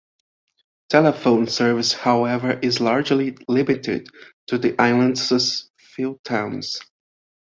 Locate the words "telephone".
0.89-1.45